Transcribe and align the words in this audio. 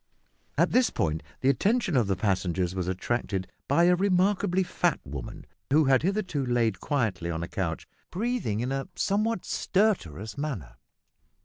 At 0.57 0.71
this 0.71 0.89
point 0.89 1.21
the 1.41 1.49
attention 1.49 1.95
of 1.95 2.07
the 2.07 2.15
passengers 2.15 2.73
was 2.73 2.87
attracted 2.87 3.47
by 3.67 3.83
a 3.83 3.95
remarkably 3.95 4.63
fat 4.63 4.99
woman, 5.05 5.45
who 5.71 5.85
had 5.85 6.01
hitherto 6.01 6.43
lain 6.43 6.73
quietly 6.79 7.29
on 7.29 7.43
a 7.43 7.47
couch 7.47 7.87
breathing 8.09 8.61
in 8.61 8.71
a 8.71 8.87
somewhat 8.95 9.45
stertorous 9.45 10.39
manner. 10.39 10.77